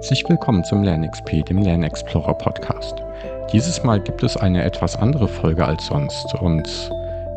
[0.00, 3.02] Herzlich willkommen zum LernXP, dem LernExplorer Podcast.
[3.52, 6.90] Dieses Mal gibt es eine etwas andere Folge als sonst und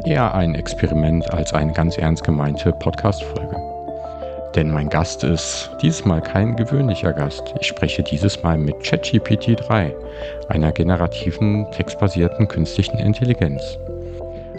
[0.05, 3.57] eher ein Experiment als eine ganz ernst gemeinte Podcast-Folge.
[4.55, 7.53] Denn mein Gast ist dieses Mal kein gewöhnlicher Gast.
[7.60, 9.93] Ich spreche dieses Mal mit ChatGPT 3,
[10.47, 13.77] einer generativen textbasierten künstlichen Intelligenz.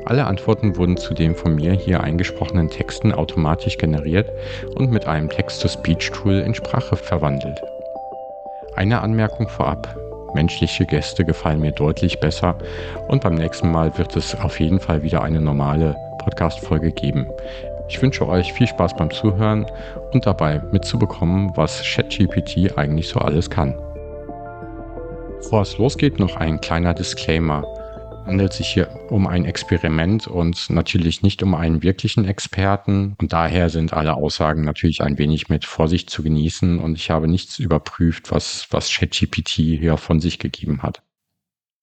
[0.05, 4.31] Alle Antworten wurden zudem von mir hier eingesprochenen Texten automatisch generiert
[4.75, 7.63] und mit einem Text-to-Speech-Tool in Sprache verwandelt.
[8.77, 9.97] Eine Anmerkung vorab.
[10.35, 12.57] Menschliche Gäste gefallen mir deutlich besser
[13.07, 17.29] und beim nächsten Mal wird es auf jeden Fall wieder eine normale Podcast-Folge geben.
[17.89, 19.65] Ich wünsche euch viel Spaß beim Zuhören
[20.13, 23.79] und dabei mitzubekommen, was ChatGPT eigentlich so alles kann.
[25.37, 27.63] Bevor es losgeht, noch ein kleiner Disclaimer
[28.27, 33.15] handelt sich hier um ein Experiment und natürlich nicht um einen wirklichen Experten.
[33.21, 36.79] Und daher sind alle Aussagen natürlich ein wenig mit Vorsicht zu genießen.
[36.79, 41.03] Und ich habe nichts überprüft, was, was ChatGPT hier von sich gegeben hat.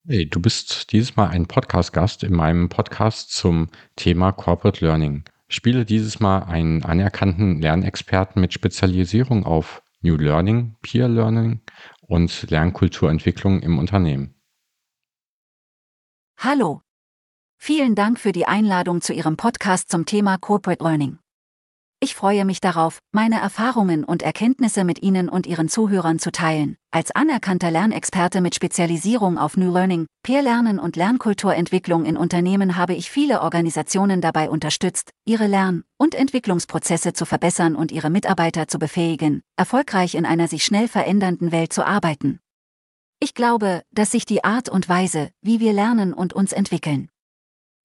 [0.07, 5.23] Hey, du bist dieses Mal ein Podcast-Gast in meinem Podcast zum Thema Corporate Learning.
[5.47, 11.61] Spiele dieses Mal einen anerkannten Lernexperten mit Spezialisierung auf New Learning, Peer Learning
[12.01, 14.33] und Lernkulturentwicklung im Unternehmen.
[16.43, 16.81] Hallo.
[17.59, 21.19] Vielen Dank für die Einladung zu Ihrem Podcast zum Thema Corporate Learning.
[21.99, 26.77] Ich freue mich darauf, meine Erfahrungen und Erkenntnisse mit Ihnen und Ihren Zuhörern zu teilen.
[26.89, 33.11] Als anerkannter Lernexperte mit Spezialisierung auf New Learning, Peer-Lernen und Lernkulturentwicklung in Unternehmen habe ich
[33.11, 39.43] viele Organisationen dabei unterstützt, ihre Lern- und Entwicklungsprozesse zu verbessern und ihre Mitarbeiter zu befähigen,
[39.57, 42.39] erfolgreich in einer sich schnell verändernden Welt zu arbeiten.
[43.23, 47.07] Ich glaube, dass sich die Art und Weise, wie wir lernen und uns entwickeln,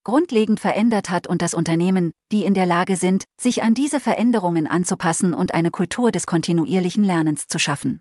[0.02, 4.66] grundlegend verändert hat und das Unternehmen, die in der Lage sind, sich an diese Veränderungen
[4.66, 8.00] anzupassen und eine Kultur des kontinuierlichen Lernens zu schaffen.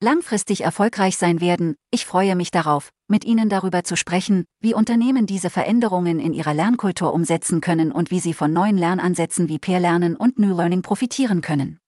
[0.00, 5.26] Langfristig erfolgreich sein werden, ich freue mich darauf, mit Ihnen darüber zu sprechen, wie Unternehmen
[5.26, 10.14] diese Veränderungen in ihrer Lernkultur umsetzen können und wie sie von neuen Lernansätzen wie Peer-Lernen
[10.14, 11.80] und New Learning profitieren können.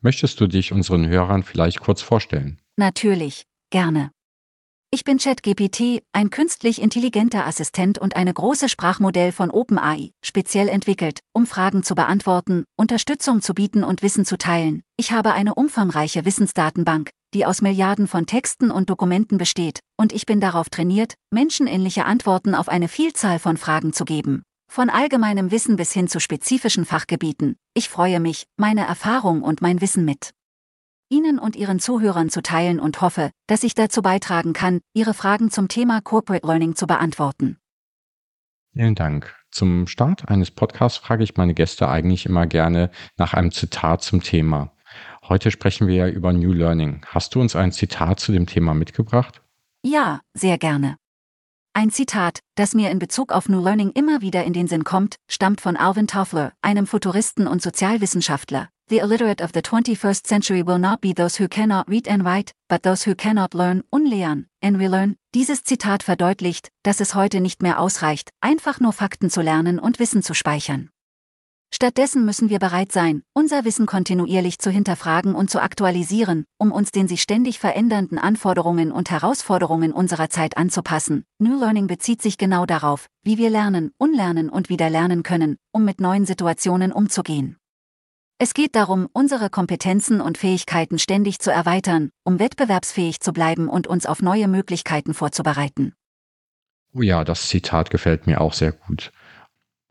[0.00, 2.60] Möchtest du dich unseren Hörern vielleicht kurz vorstellen?
[2.78, 4.10] Natürlich, gerne.
[4.90, 11.20] Ich bin ChatGPT, ein künstlich intelligenter Assistent und eine große Sprachmodell von OpenAI, speziell entwickelt,
[11.32, 14.82] um Fragen zu beantworten, Unterstützung zu bieten und Wissen zu teilen.
[14.98, 20.26] Ich habe eine umfangreiche Wissensdatenbank, die aus Milliarden von Texten und Dokumenten besteht, und ich
[20.26, 24.42] bin darauf trainiert, menschenähnliche Antworten auf eine Vielzahl von Fragen zu geben.
[24.70, 27.56] Von allgemeinem Wissen bis hin zu spezifischen Fachgebieten.
[27.72, 30.32] Ich freue mich, meine Erfahrung und mein Wissen mit
[31.08, 35.50] Ihnen und Ihren Zuhörern zu teilen und hoffe, dass ich dazu beitragen kann, Ihre Fragen
[35.50, 37.58] zum Thema Corporate Learning zu beantworten.
[38.72, 39.34] Vielen Dank.
[39.50, 44.22] Zum Start eines Podcasts frage ich meine Gäste eigentlich immer gerne nach einem Zitat zum
[44.22, 44.72] Thema.
[45.28, 47.00] Heute sprechen wir ja über New Learning.
[47.06, 49.40] Hast du uns ein Zitat zu dem Thema mitgebracht?
[49.82, 50.96] Ja, sehr gerne.
[51.72, 55.16] Ein Zitat, das mir in Bezug auf New Learning immer wieder in den Sinn kommt,
[55.30, 60.78] stammt von Alvin Toffler, einem Futuristen und Sozialwissenschaftler, The illiterate of the 21st century will
[60.78, 64.78] not be those who cannot read and write, but those who cannot learn, unlehren, and
[64.78, 65.16] relearn.
[65.34, 69.98] Dieses Zitat verdeutlicht, dass es heute nicht mehr ausreicht, einfach nur Fakten zu lernen und
[69.98, 70.90] Wissen zu speichern.
[71.74, 76.92] Stattdessen müssen wir bereit sein, unser Wissen kontinuierlich zu hinterfragen und zu aktualisieren, um uns
[76.92, 81.24] den sich ständig verändernden Anforderungen und Herausforderungen unserer Zeit anzupassen.
[81.40, 85.84] New Learning bezieht sich genau darauf, wie wir lernen, unlernen und wieder lernen können, um
[85.84, 87.56] mit neuen Situationen umzugehen.
[88.38, 93.86] Es geht darum, unsere Kompetenzen und Fähigkeiten ständig zu erweitern, um wettbewerbsfähig zu bleiben und
[93.86, 95.94] uns auf neue Möglichkeiten vorzubereiten.
[96.92, 99.10] Oh ja, das Zitat gefällt mir auch sehr gut.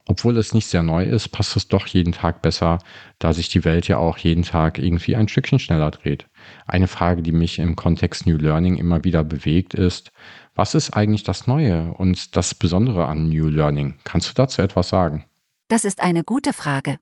[0.07, 2.77] Obwohl es nicht sehr neu ist, passt es doch jeden Tag besser,
[3.17, 6.27] da sich die Welt ja auch jeden Tag irgendwie ein Stückchen schneller dreht.
[6.67, 10.11] Eine Frage, die mich im Kontext New Learning immer wieder bewegt, ist,
[10.53, 13.95] was ist eigentlich das Neue und das Besondere an New Learning?
[14.03, 15.25] Kannst du dazu etwas sagen?
[15.67, 16.99] Das ist eine gute Frage.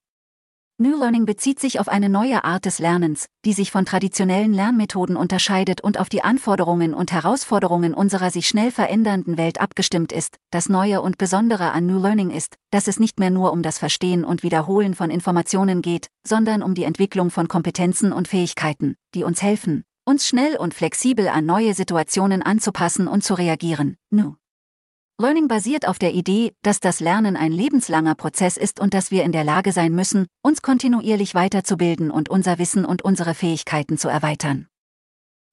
[0.79, 5.15] New Learning bezieht sich auf eine neue Art des Lernens, die sich von traditionellen Lernmethoden
[5.15, 10.37] unterscheidet und auf die Anforderungen und Herausforderungen unserer sich schnell verändernden Welt abgestimmt ist.
[10.49, 13.77] Das Neue und Besondere an New Learning ist, dass es nicht mehr nur um das
[13.77, 19.23] Verstehen und Wiederholen von Informationen geht, sondern um die Entwicklung von Kompetenzen und Fähigkeiten, die
[19.23, 23.95] uns helfen, uns schnell und flexibel an neue Situationen anzupassen und zu reagieren.
[24.09, 24.33] New
[25.21, 29.23] Learning basiert auf der Idee, dass das Lernen ein lebenslanger Prozess ist und dass wir
[29.23, 34.09] in der Lage sein müssen, uns kontinuierlich weiterzubilden und unser Wissen und unsere Fähigkeiten zu
[34.09, 34.67] erweitern.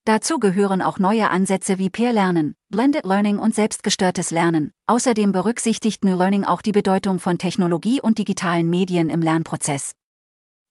[0.06, 4.72] Dazu gehören auch neue Ansätze wie Peer-Lernen, Blended Learning und selbstgestörtes Lernen.
[4.86, 9.92] Außerdem berücksichtigt New Learning auch die Bedeutung von Technologie und digitalen Medien im Lernprozess.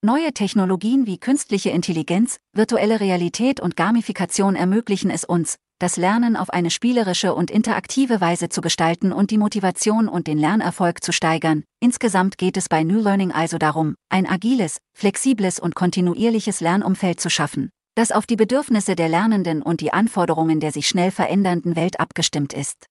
[0.02, 6.50] Neue Technologien wie künstliche Intelligenz, virtuelle Realität und Gamifikation ermöglichen es uns, das Lernen auf
[6.50, 11.64] eine spielerische und interaktive Weise zu gestalten und die Motivation und den Lernerfolg zu steigern.
[11.80, 17.30] Insgesamt geht es bei New Learning also darum, ein agiles, flexibles und kontinuierliches Lernumfeld zu
[17.30, 22.00] schaffen, das auf die Bedürfnisse der Lernenden und die Anforderungen der sich schnell verändernden Welt
[22.00, 22.88] abgestimmt ist.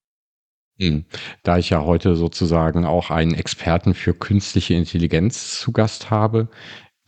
[0.81, 1.05] Hm.
[1.43, 6.49] Da ich ja heute sozusagen auch einen Experten für künstliche Intelligenz zu Gast habe,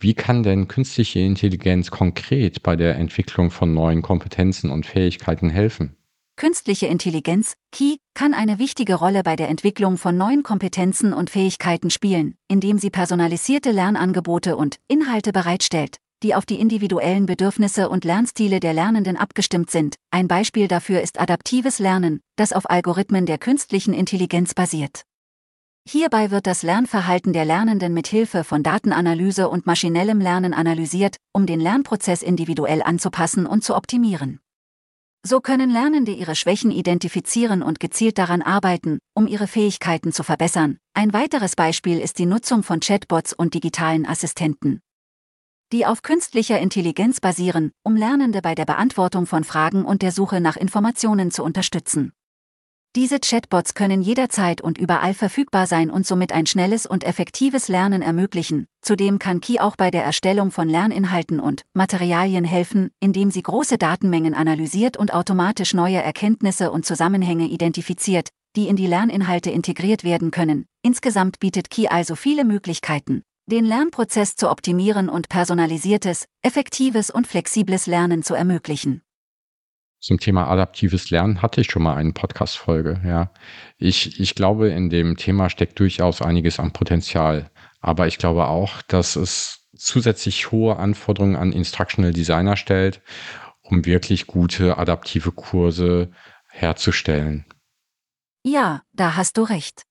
[0.01, 5.95] wie kann denn künstliche Intelligenz konkret bei der Entwicklung von neuen Kompetenzen und Fähigkeiten helfen?
[6.37, 11.91] Künstliche Intelligenz, KI, kann eine wichtige Rolle bei der Entwicklung von neuen Kompetenzen und Fähigkeiten
[11.91, 18.59] spielen, indem sie personalisierte Lernangebote und Inhalte bereitstellt, die auf die individuellen Bedürfnisse und Lernstile
[18.59, 19.97] der Lernenden abgestimmt sind.
[20.09, 25.03] Ein Beispiel dafür ist adaptives Lernen, das auf Algorithmen der künstlichen Intelligenz basiert.
[25.87, 31.47] Hierbei wird das Lernverhalten der Lernenden mit Hilfe von Datenanalyse und maschinellem Lernen analysiert, um
[31.47, 34.39] den Lernprozess individuell anzupassen und zu optimieren.
[35.23, 40.77] So können Lernende ihre Schwächen identifizieren und gezielt daran arbeiten, um ihre Fähigkeiten zu verbessern.
[40.93, 44.81] Ein weiteres Beispiel ist die Nutzung von Chatbots und digitalen Assistenten,
[45.71, 50.41] die auf künstlicher Intelligenz basieren, um Lernende bei der Beantwortung von Fragen und der Suche
[50.41, 52.13] nach Informationen zu unterstützen.
[52.97, 58.01] Diese Chatbots können jederzeit und überall verfügbar sein und somit ein schnelles und effektives Lernen
[58.01, 58.67] ermöglichen.
[58.81, 63.77] Zudem kann Key auch bei der Erstellung von Lerninhalten und Materialien helfen, indem sie große
[63.77, 68.27] Datenmengen analysiert und automatisch neue Erkenntnisse und Zusammenhänge identifiziert,
[68.57, 70.65] die in die Lerninhalte integriert werden können.
[70.81, 77.87] Insgesamt bietet Key also viele Möglichkeiten, den Lernprozess zu optimieren und personalisiertes, effektives und flexibles
[77.87, 79.01] Lernen zu ermöglichen.
[80.01, 83.31] Zum Thema adaptives Lernen hatte ich schon mal eine Podcast-Folge, ja.
[83.77, 87.51] Ich, ich glaube, in dem Thema steckt durchaus einiges an Potenzial.
[87.81, 93.01] Aber ich glaube auch, dass es zusätzlich hohe Anforderungen an Instructional Designer stellt,
[93.61, 96.09] um wirklich gute adaptive Kurse
[96.49, 97.45] herzustellen.
[98.43, 99.83] Ja, da hast du recht.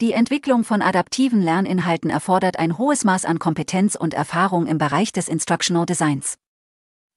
[0.00, 5.12] Die Entwicklung von adaptiven Lerninhalten erfordert ein hohes Maß an Kompetenz und Erfahrung im Bereich
[5.12, 6.38] des Instructional Designs.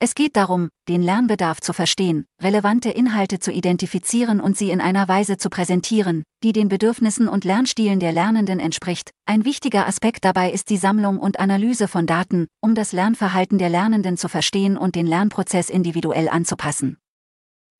[0.03, 5.07] Es geht darum, den Lernbedarf zu verstehen, relevante Inhalte zu identifizieren und sie in einer
[5.07, 9.11] Weise zu präsentieren, die den Bedürfnissen und Lernstilen der Lernenden entspricht.
[9.27, 13.69] Ein wichtiger Aspekt dabei ist die Sammlung und Analyse von Daten, um das Lernverhalten der
[13.69, 16.97] Lernenden zu verstehen und den Lernprozess individuell anzupassen.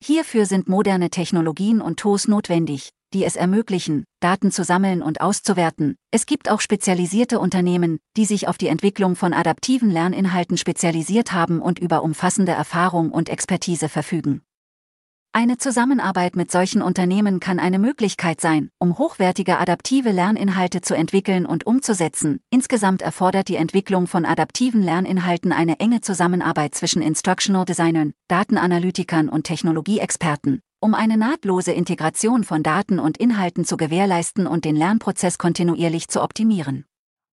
[0.00, 5.96] Hierfür sind moderne Technologien und Tools notwendig, die es ermöglichen, Daten zu sammeln und auszuwerten.
[6.10, 11.60] Es gibt auch spezialisierte Unternehmen, die sich auf die Entwicklung von adaptiven Lerninhalten spezialisiert haben
[11.60, 14.42] und über umfassende Erfahrung und Expertise verfügen.
[15.34, 21.46] Eine Zusammenarbeit mit solchen Unternehmen kann eine Möglichkeit sein, um hochwertige adaptive Lerninhalte zu entwickeln
[21.46, 22.40] und umzusetzen.
[22.50, 29.44] Insgesamt erfordert die Entwicklung von adaptiven Lerninhalten eine enge Zusammenarbeit zwischen Instructional Designern, Datenanalytikern und
[29.44, 36.08] Technologieexperten, um eine nahtlose Integration von Daten und Inhalten zu gewährleisten und den Lernprozess kontinuierlich
[36.08, 36.84] zu optimieren.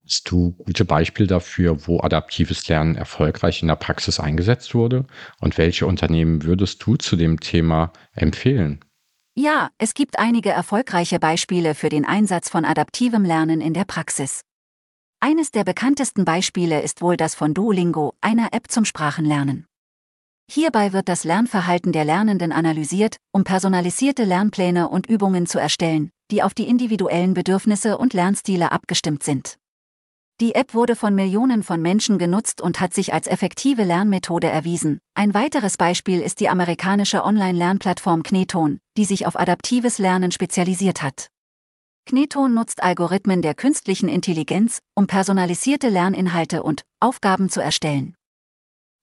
[0.05, 5.05] Hast du gute Beispiele dafür, wo adaptives Lernen erfolgreich in der Praxis eingesetzt wurde?
[5.41, 8.85] Und welche Unternehmen würdest du zu dem Thema empfehlen?
[9.35, 14.41] Ja, es gibt einige erfolgreiche Beispiele für den Einsatz von adaptivem Lernen in der Praxis.
[15.19, 19.68] Eines der bekanntesten Beispiele ist wohl das von Duolingo, einer App zum Sprachenlernen.
[20.51, 26.41] Hierbei wird das Lernverhalten der Lernenden analysiert, um personalisierte Lernpläne und Übungen zu erstellen, die
[26.41, 29.57] auf die individuellen Bedürfnisse und Lernstile abgestimmt sind.
[30.41, 34.97] Die App wurde von Millionen von Menschen genutzt und hat sich als effektive Lernmethode erwiesen.
[35.13, 41.27] Ein weiteres Beispiel ist die amerikanische Online-Lernplattform Kneton, die sich auf adaptives Lernen spezialisiert hat.
[42.07, 48.15] Kneton nutzt Algorithmen der künstlichen Intelligenz, um personalisierte Lerninhalte und Aufgaben zu erstellen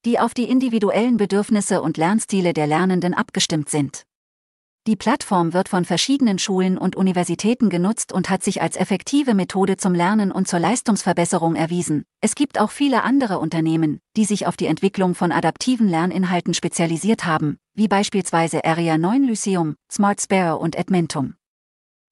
[0.07, 4.03] die auf die individuellen Bedürfnisse und Lernstile der Lernenden abgestimmt sind.
[4.87, 9.75] Die Plattform wird von verschiedenen Schulen und Universitäten genutzt und hat sich als effektive Methode
[9.75, 12.05] zum Lernen und zur Leistungsverbesserung erwiesen.
[12.21, 17.25] Es gibt auch viele andere Unternehmen, die sich auf die Entwicklung von adaptiven Lerninhalten spezialisiert
[17.25, 21.33] haben, wie beispielsweise Area 9 Lyceum, Smart Sparrow und Edmentum.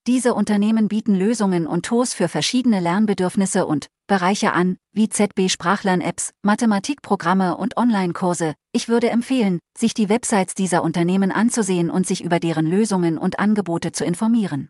[0.08, 7.58] Diese Unternehmen bieten Lösungen und Tools für verschiedene Lernbedürfnisse und Bereiche an, wie ZB-Sprachlern-Apps, Mathematikprogramme
[7.58, 8.54] und Online-Kurse.
[8.72, 13.40] Ich würde empfehlen, sich die Websites dieser Unternehmen anzusehen und sich über deren Lösungen und
[13.40, 14.70] Angebote zu informieren.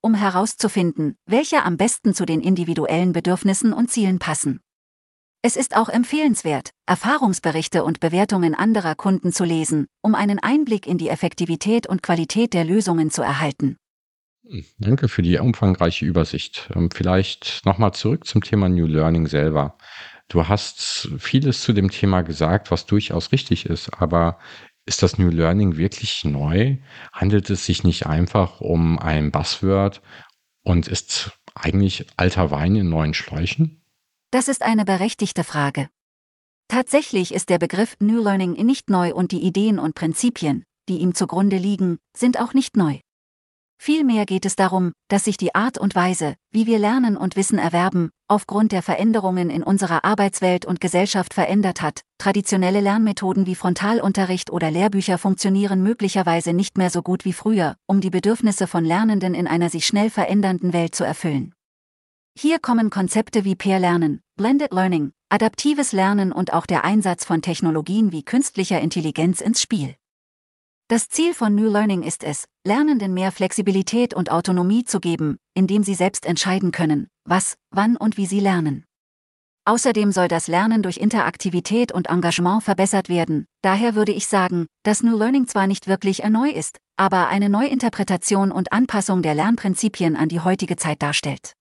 [0.00, 4.58] Um herauszufinden, welche am besten zu den individuellen Bedürfnissen und Zielen passen.
[5.42, 10.98] Es ist auch empfehlenswert, Erfahrungsberichte und Bewertungen anderer Kunden zu lesen, um einen Einblick in
[10.98, 13.76] die Effektivität und Qualität der Lösungen zu erhalten.
[14.78, 16.70] Danke für die umfangreiche Übersicht.
[16.74, 19.76] Ähm, vielleicht nochmal zurück zum Thema New Learning selber.
[20.28, 24.38] Du hast vieles zu dem Thema gesagt, was durchaus richtig ist, aber
[24.86, 26.76] ist das New Learning wirklich neu?
[27.12, 30.02] Handelt es sich nicht einfach um ein Buzzword
[30.62, 33.82] und ist eigentlich alter Wein in neuen Schläuchen?
[34.30, 35.88] Das ist eine berechtigte Frage.
[36.68, 41.14] Tatsächlich ist der Begriff New Learning nicht neu und die Ideen und Prinzipien, die ihm
[41.14, 43.00] zugrunde liegen, sind auch nicht neu.
[43.82, 47.58] Vielmehr geht es darum, dass sich die Art und Weise, wie wir lernen und Wissen
[47.58, 52.02] erwerben, aufgrund der Veränderungen in unserer Arbeitswelt und Gesellschaft verändert hat.
[52.18, 58.02] Traditionelle Lernmethoden wie Frontalunterricht oder Lehrbücher funktionieren möglicherweise nicht mehr so gut wie früher, um
[58.02, 61.54] die Bedürfnisse von Lernenden in einer sich schnell verändernden Welt zu erfüllen.
[62.38, 68.12] Hier kommen Konzepte wie Peer-Lernen, Blended Learning, adaptives Lernen und auch der Einsatz von Technologien
[68.12, 69.94] wie künstlicher Intelligenz ins Spiel.
[70.90, 75.84] Das Ziel von New Learning ist es, Lernenden mehr Flexibilität und Autonomie zu geben, indem
[75.84, 78.82] sie selbst entscheiden können, was, wann und wie sie lernen.
[79.64, 85.04] Außerdem soll das Lernen durch Interaktivität und Engagement verbessert werden, daher würde ich sagen, dass
[85.04, 90.28] New Learning zwar nicht wirklich erneu ist, aber eine Neuinterpretation und Anpassung der Lernprinzipien an
[90.28, 91.52] die heutige Zeit darstellt.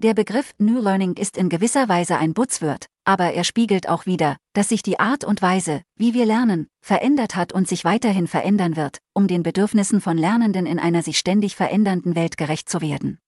[0.00, 4.36] Der Begriff New Learning ist in gewisser Weise ein Buzzword, aber er spiegelt auch wider,
[4.52, 8.76] dass sich die Art und Weise, wie wir lernen, verändert hat und sich weiterhin verändern
[8.76, 13.18] wird, um den Bedürfnissen von Lernenden in einer sich ständig verändernden Welt gerecht zu werden.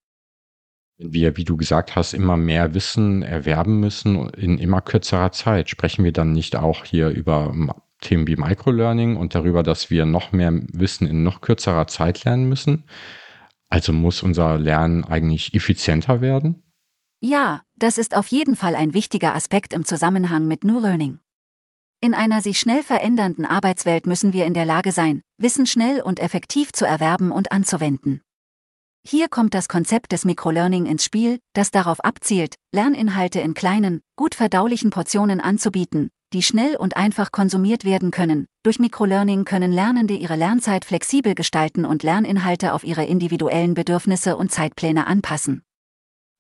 [0.96, 5.70] Wenn wir, wie du gesagt hast, immer mehr Wissen erwerben müssen in immer kürzerer Zeit,
[5.70, 7.52] sprechen wir dann nicht auch hier über
[8.00, 12.48] Themen wie Microlearning und darüber, dass wir noch mehr Wissen in noch kürzerer Zeit lernen
[12.48, 12.84] müssen?
[13.70, 16.62] Also muss unser Lernen eigentlich effizienter werden?
[17.20, 21.20] Ja, das ist auf jeden Fall ein wichtiger Aspekt im Zusammenhang mit New Learning.
[22.02, 26.18] In einer sich schnell verändernden Arbeitswelt müssen wir in der Lage sein, Wissen schnell und
[26.18, 28.22] effektiv zu erwerben und anzuwenden.
[29.06, 34.34] Hier kommt das Konzept des Microlearning ins Spiel, das darauf abzielt, Lerninhalte in kleinen, gut
[34.34, 38.46] verdaulichen Portionen anzubieten, die schnell und einfach konsumiert werden können.
[38.62, 44.52] Durch Microlearning können Lernende ihre Lernzeit flexibel gestalten und Lerninhalte auf ihre individuellen Bedürfnisse und
[44.52, 45.62] Zeitpläne anpassen.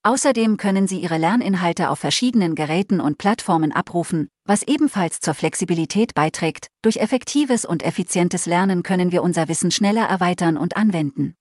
[0.02, 6.14] Außerdem können sie ihre Lerninhalte auf verschiedenen Geräten und Plattformen abrufen, was ebenfalls zur Flexibilität
[6.14, 6.68] beiträgt.
[6.80, 11.34] Durch effektives und effizientes Lernen können wir unser Wissen schneller erweitern und anwenden.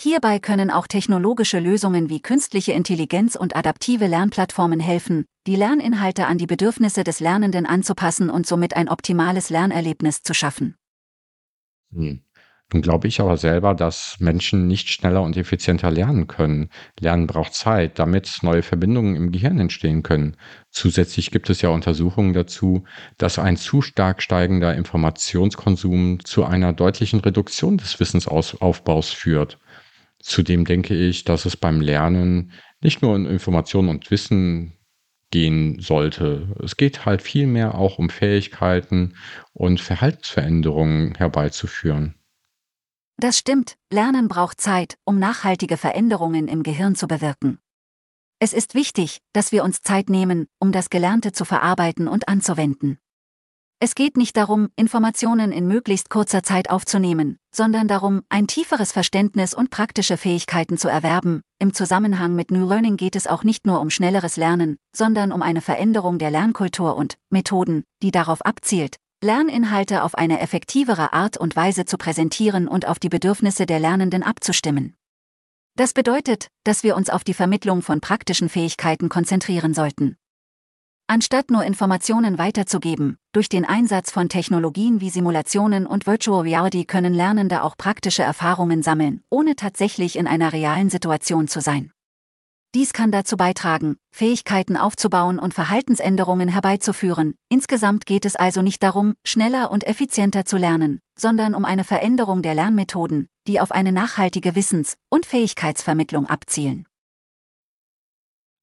[0.00, 6.38] Hierbei können auch technologische Lösungen wie künstliche Intelligenz und adaptive Lernplattformen helfen, die Lerninhalte an
[6.38, 10.76] die Bedürfnisse des Lernenden anzupassen und somit ein optimales Lernerlebnis zu schaffen.
[11.92, 12.20] Hm.
[12.72, 16.68] Nun glaube ich aber selber, dass Menschen nicht schneller und effizienter lernen können.
[17.00, 20.36] Lernen braucht Zeit, damit neue Verbindungen im Gehirn entstehen können.
[20.70, 22.84] Zusätzlich gibt es ja Untersuchungen dazu,
[23.16, 29.58] dass ein zu stark steigender Informationskonsum zu einer deutlichen Reduktion des Wissensaufbaus führt.
[30.28, 34.74] Zudem denke ich, dass es beim Lernen nicht nur um Informationen und Wissen
[35.30, 36.54] gehen sollte.
[36.62, 39.16] Es geht halt vielmehr auch um Fähigkeiten
[39.54, 42.14] und Verhaltensveränderungen herbeizuführen.
[43.16, 47.58] Das stimmt, Lernen braucht Zeit, um nachhaltige Veränderungen im Gehirn zu bewirken.
[48.38, 52.98] Es ist wichtig, dass wir uns Zeit nehmen, um das Gelernte zu verarbeiten und anzuwenden.
[53.80, 59.54] Es geht nicht darum, Informationen in möglichst kurzer Zeit aufzunehmen, sondern darum, ein tieferes Verständnis
[59.54, 61.42] und praktische Fähigkeiten zu erwerben.
[61.60, 65.42] Im Zusammenhang mit New Learning geht es auch nicht nur um schnelleres Lernen, sondern um
[65.42, 71.54] eine Veränderung der Lernkultur und Methoden, die darauf abzielt, Lerninhalte auf eine effektivere Art und
[71.54, 74.96] Weise zu präsentieren und auf die Bedürfnisse der Lernenden abzustimmen.
[75.76, 80.16] Das bedeutet, dass wir uns auf die Vermittlung von praktischen Fähigkeiten konzentrieren sollten.
[81.10, 87.14] Anstatt nur Informationen weiterzugeben, durch den Einsatz von Technologien wie Simulationen und Virtual Reality können
[87.14, 91.92] Lernende auch praktische Erfahrungen sammeln, ohne tatsächlich in einer realen Situation zu sein.
[92.74, 97.36] Dies kann dazu beitragen, Fähigkeiten aufzubauen und Verhaltensänderungen herbeizuführen.
[97.48, 102.42] Insgesamt geht es also nicht darum, schneller und effizienter zu lernen, sondern um eine Veränderung
[102.42, 106.87] der Lernmethoden, die auf eine nachhaltige Wissens- und Fähigkeitsvermittlung abzielen.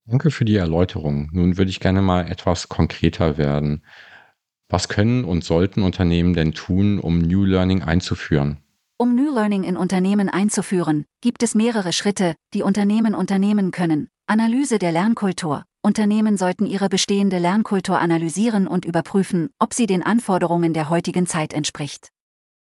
[0.06, 1.30] Danke für die Erläuterung.
[1.32, 3.82] Nun würde ich gerne mal etwas konkreter werden.
[4.68, 8.58] Was können und sollten Unternehmen denn tun, um New Learning einzuführen?
[8.98, 14.08] Um New Learning in Unternehmen einzuführen, gibt es mehrere Schritte, die Unternehmen unternehmen können.
[14.26, 15.64] Analyse der Lernkultur.
[15.82, 21.52] Unternehmen sollten ihre bestehende Lernkultur analysieren und überprüfen, ob sie den Anforderungen der heutigen Zeit
[21.52, 22.08] entspricht.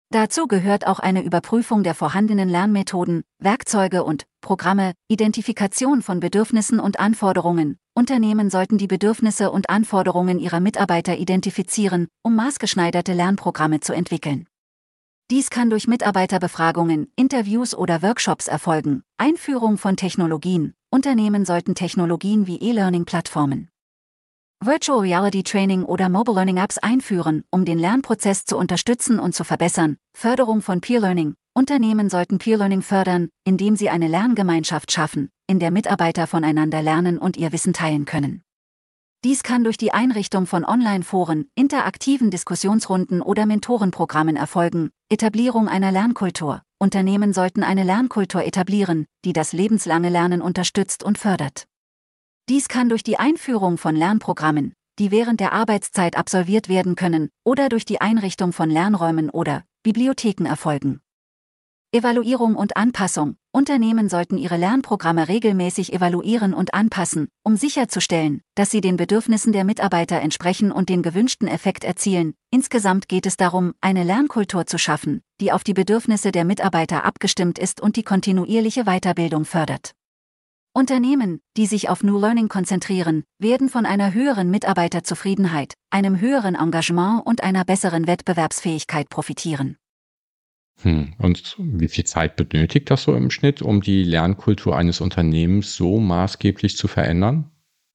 [0.09, 6.97] Dazu gehört auch eine Überprüfung der vorhandenen Lernmethoden, Werkzeuge und Programme, Identifikation von Bedürfnissen und
[6.97, 7.77] Anforderungen.
[7.93, 14.47] Unternehmen sollten die Bedürfnisse und Anforderungen ihrer Mitarbeiter identifizieren, um maßgeschneiderte Lernprogramme zu entwickeln.
[15.29, 19.03] Dies kann durch Mitarbeiterbefragungen, Interviews oder Workshops erfolgen.
[19.17, 20.73] Einführung von Technologien.
[20.89, 23.67] Unternehmen sollten Technologien wie E-Learning-Plattformen,
[24.59, 29.43] Virtual Reality Training oder Mobile Learning Apps einführen, um den Lernprozess zu unterstützen und zu
[29.43, 29.97] verbessern.
[30.15, 31.35] Förderung von Peer Learning.
[31.53, 37.19] Unternehmen sollten Peer Learning fördern, indem sie eine Lerngemeinschaft schaffen, in der Mitarbeiter voneinander lernen
[37.19, 38.41] und ihr Wissen teilen können.
[39.23, 44.89] Dies kann durch die Einrichtung von Online-Foren, interaktiven Diskussionsrunden oder Mentorenprogrammen erfolgen.
[45.09, 46.63] Etablierung einer Lernkultur.
[46.79, 51.67] Unternehmen sollten eine Lernkultur etablieren, die das lebenslange Lernen unterstützt und fördert.
[52.49, 57.67] Dies kann durch die Einführung von Lernprogrammen, die während der Arbeitszeit absolviert werden können, oder
[57.67, 61.01] durch die Einrichtung von Lernräumen oder Bibliotheken erfolgen.
[61.93, 63.35] Evaluierung und Anpassung.
[63.51, 69.63] Unternehmen sollten ihre Lernprogramme regelmäßig evaluieren und anpassen, um sicherzustellen, dass sie den Bedürfnissen der
[69.63, 72.33] Mitarbeiter entsprechen und den gewünschten Effekt erzielen.
[72.51, 77.59] Insgesamt geht es darum, eine Lernkultur zu schaffen, die auf die Bedürfnisse der Mitarbeiter abgestimmt
[77.59, 79.96] ist und die kontinuierliche Weiterbildung fördert.
[80.77, 87.25] Unternehmen, die sich auf New Learning konzentrieren, werden von einer höheren Mitarbeiterzufriedenheit, einem höheren Engagement
[87.25, 89.77] und einer besseren Wettbewerbsfähigkeit profitieren.
[90.83, 91.15] Hm.
[91.17, 95.99] Und wie viel Zeit benötigt das so im Schnitt, um die Lernkultur eines Unternehmens so
[95.99, 97.49] maßgeblich zu verändern?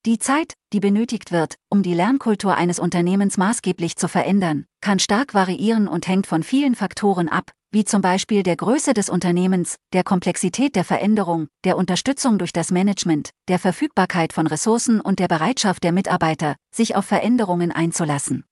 [0.05, 5.33] Die Zeit, die benötigt wird, um die Lernkultur eines Unternehmens maßgeblich zu verändern, kann stark
[5.33, 10.03] variieren und hängt von vielen Faktoren ab, wie zum Beispiel der Größe des Unternehmens, der
[10.03, 15.85] Komplexität der Veränderung, der Unterstützung durch das Management, der Verfügbarkeit von Ressourcen und der Bereitschaft
[15.85, 18.45] der Mitarbeiter, sich auf Veränderungen einzulassen.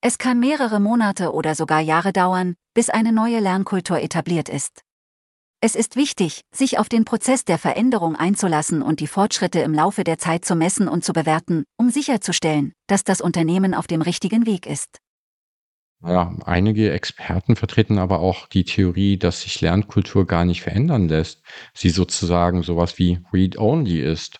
[0.00, 4.82] Es kann mehrere Monate oder sogar Jahre dauern, bis eine neue Lernkultur etabliert ist.
[5.60, 10.04] Es ist wichtig, sich auf den Prozess der Veränderung einzulassen und die Fortschritte im Laufe
[10.04, 14.46] der Zeit zu messen und zu bewerten, um sicherzustellen, dass das Unternehmen auf dem richtigen
[14.46, 14.98] Weg ist.
[16.00, 21.42] Ja, einige Experten vertreten aber auch die Theorie, dass sich Lernkultur gar nicht verändern lässt,
[21.74, 24.38] sie sozusagen sowas wie Read-Only ist.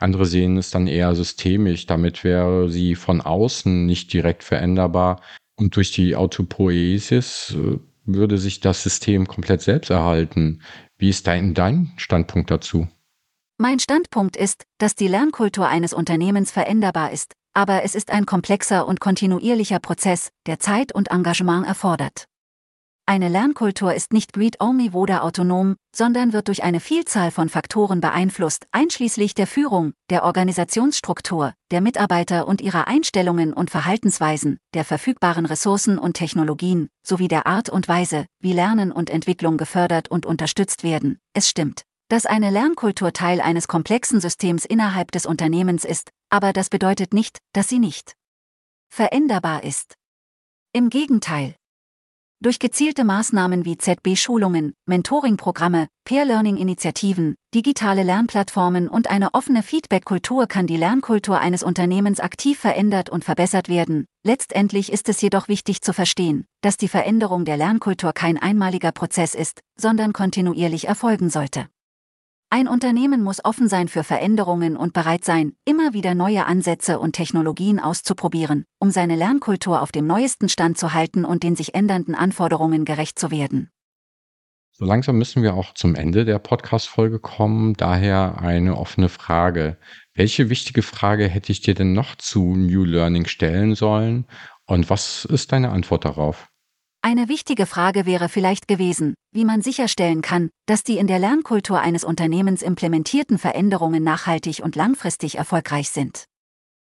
[0.00, 5.20] Andere sehen es dann eher systemisch, damit wäre sie von außen nicht direkt veränderbar
[5.54, 7.78] und durch die Autopoiesis äh,
[8.14, 10.62] würde sich das System komplett selbst erhalten.
[10.98, 12.88] Wie ist dein, dein Standpunkt dazu?
[13.58, 18.86] Mein Standpunkt ist, dass die Lernkultur eines Unternehmens veränderbar ist, aber es ist ein komplexer
[18.86, 22.26] und kontinuierlicher Prozess, der Zeit und Engagement erfordert.
[23.08, 28.66] Eine Lernkultur ist nicht read-only oder autonom, sondern wird durch eine Vielzahl von Faktoren beeinflusst,
[28.70, 35.98] einschließlich der Führung, der Organisationsstruktur, der Mitarbeiter und ihrer Einstellungen und Verhaltensweisen, der verfügbaren Ressourcen
[35.98, 41.18] und Technologien, sowie der Art und Weise, wie Lernen und Entwicklung gefördert und unterstützt werden.
[41.32, 46.68] Es stimmt, dass eine Lernkultur Teil eines komplexen Systems innerhalb des Unternehmens ist, aber das
[46.68, 48.16] bedeutet nicht, dass sie nicht
[48.90, 49.94] veränderbar ist.
[50.74, 51.54] Im Gegenteil.
[52.40, 60.76] Durch gezielte Maßnahmen wie ZB-Schulungen, Mentoring-Programme, Peer-Learning-Initiativen, digitale Lernplattformen und eine offene Feedback-Kultur kann die
[60.76, 64.06] Lernkultur eines Unternehmens aktiv verändert und verbessert werden.
[64.24, 69.34] Letztendlich ist es jedoch wichtig zu verstehen, dass die Veränderung der Lernkultur kein einmaliger Prozess
[69.34, 71.66] ist, sondern kontinuierlich erfolgen sollte.
[72.50, 77.12] Ein Unternehmen muss offen sein für Veränderungen und bereit sein, immer wieder neue Ansätze und
[77.12, 82.14] Technologien auszuprobieren, um seine Lernkultur auf dem neuesten Stand zu halten und den sich ändernden
[82.14, 83.70] Anforderungen gerecht zu werden.
[84.72, 87.74] So langsam müssen wir auch zum Ende der Podcast-Folge kommen.
[87.74, 89.76] Daher eine offene Frage.
[90.14, 94.24] Welche wichtige Frage hätte ich dir denn noch zu New Learning stellen sollen?
[94.64, 96.47] Und was ist deine Antwort darauf?
[97.00, 101.80] Eine wichtige Frage wäre vielleicht gewesen, wie man sicherstellen kann, dass die in der Lernkultur
[101.80, 106.24] eines Unternehmens implementierten Veränderungen nachhaltig und langfristig erfolgreich sind.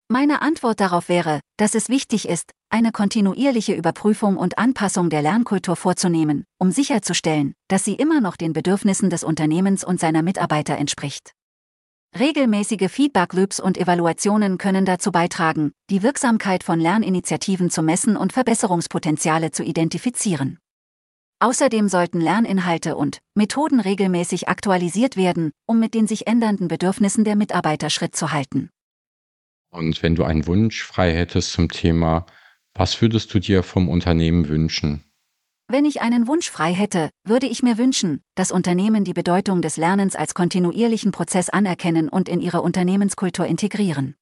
[0.08, 5.76] Meine Antwort darauf wäre, dass es wichtig ist, eine kontinuierliche Überprüfung und Anpassung der Lernkultur
[5.76, 11.32] vorzunehmen, um sicherzustellen, dass sie immer noch den Bedürfnissen des Unternehmens und seiner Mitarbeiter entspricht.
[12.18, 19.52] Regelmäßige Feedback-Loops und Evaluationen können dazu beitragen, die Wirksamkeit von Lerninitiativen zu messen und Verbesserungspotenziale
[19.52, 20.58] zu identifizieren.
[21.38, 27.36] Außerdem sollten Lerninhalte und Methoden regelmäßig aktualisiert werden, um mit den sich ändernden Bedürfnissen der
[27.36, 28.70] Mitarbeiter Schritt zu halten.
[29.70, 32.26] Und wenn du einen Wunsch frei hättest zum Thema,
[32.74, 35.04] was würdest du dir vom Unternehmen wünschen?
[35.72, 39.76] Wenn ich einen Wunsch frei hätte, würde ich mir wünschen, dass Unternehmen die Bedeutung des
[39.76, 44.16] Lernens als kontinuierlichen Prozess anerkennen und in ihre Unternehmenskultur integrieren.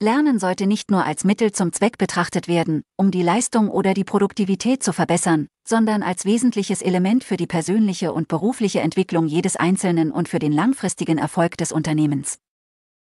[0.00, 4.04] Lernen sollte nicht nur als Mittel zum Zweck betrachtet werden, um die Leistung oder die
[4.04, 10.10] Produktivität zu verbessern, sondern als wesentliches Element für die persönliche und berufliche Entwicklung jedes Einzelnen
[10.10, 12.38] und für den langfristigen Erfolg des Unternehmens.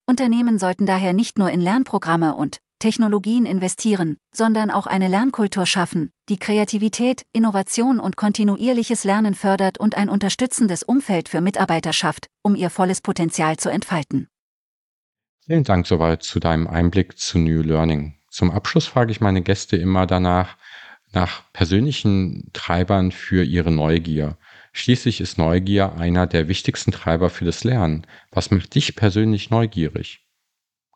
[0.06, 6.12] Unternehmen sollten daher nicht nur in Lernprogramme und Technologien investieren, sondern auch eine Lernkultur schaffen,
[6.28, 12.56] die Kreativität, Innovation und kontinuierliches Lernen fördert und ein unterstützendes Umfeld für Mitarbeiter schafft, um
[12.56, 14.28] ihr volles Potenzial zu entfalten.
[15.46, 18.16] Vielen Dank soweit zu deinem Einblick zu New Learning.
[18.30, 20.58] Zum Abschluss frage ich meine Gäste immer danach,
[21.14, 24.38] nach persönlichen Treibern für ihre Neugier.
[24.74, 28.06] Schließlich ist Neugier einer der wichtigsten Treiber für das Lernen.
[28.32, 30.23] Was macht dich persönlich neugierig?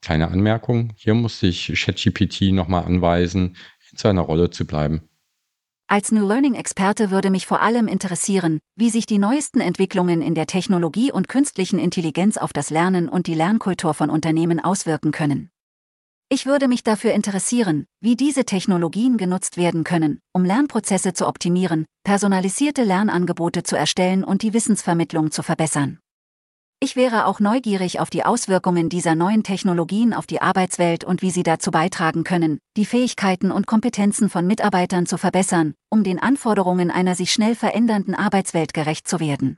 [0.02, 3.58] Kleine Anmerkung, hier muss sich ChatGPT nochmal anweisen,
[3.92, 5.02] in seiner Rolle zu bleiben.
[5.90, 10.46] Als New Learning-Experte würde mich vor allem interessieren, wie sich die neuesten Entwicklungen in der
[10.46, 15.50] Technologie und künstlichen Intelligenz auf das Lernen und die Lernkultur von Unternehmen auswirken können.
[16.30, 21.86] Ich würde mich dafür interessieren, wie diese Technologien genutzt werden können, um Lernprozesse zu optimieren,
[22.04, 26.00] personalisierte Lernangebote zu erstellen und die Wissensvermittlung zu verbessern.
[26.80, 31.32] Ich wäre auch neugierig auf die Auswirkungen dieser neuen Technologien auf die Arbeitswelt und wie
[31.32, 36.92] sie dazu beitragen können, die Fähigkeiten und Kompetenzen von Mitarbeitern zu verbessern, um den Anforderungen
[36.92, 39.58] einer sich schnell verändernden Arbeitswelt gerecht zu werden.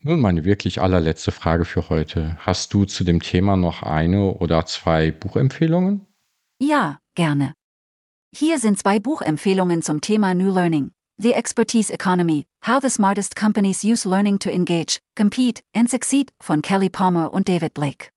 [0.00, 2.38] Nun meine wirklich allerletzte Frage für heute.
[2.38, 6.06] Hast du zu dem Thema noch eine oder zwei Buchempfehlungen?
[6.58, 7.52] Ja, gerne.
[8.34, 10.92] Hier sind zwei Buchempfehlungen zum Thema New Learning.
[11.20, 16.62] The Expertise Economy, How the Smartest Companies Use Learning to Engage, Compete and Succeed von
[16.62, 18.10] Kelly Palmer und David Blake.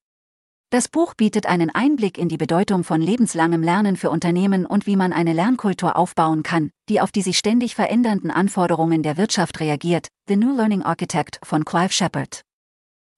[0.69, 4.95] Das Buch bietet einen Einblick in die Bedeutung von lebenslangem Lernen für Unternehmen und wie
[4.95, 10.09] man eine Lernkultur aufbauen kann, die auf die sich ständig verändernden Anforderungen der Wirtschaft reagiert,
[10.27, 12.43] The New Learning Architect von Clive Shepard.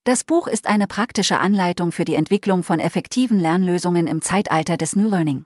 [0.05, 4.95] Das Buch ist eine praktische Anleitung für die Entwicklung von effektiven Lernlösungen im Zeitalter des
[4.95, 5.43] New Learning.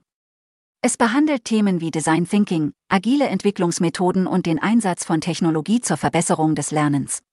[0.84, 6.54] Es behandelt Themen wie Design Thinking, agile Entwicklungsmethoden und den Einsatz von Technologie zur Verbesserung
[6.54, 7.24] des Lernens.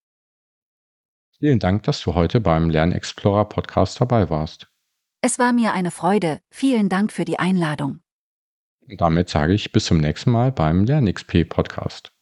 [1.38, 4.68] Vielen Dank, dass du heute beim Lernexplorer Podcast dabei warst.
[5.20, 6.40] Es war mir eine Freude.
[6.50, 8.00] Vielen Dank für die Einladung.
[8.88, 12.13] Und damit sage ich bis zum nächsten Mal beim LernXP Podcast.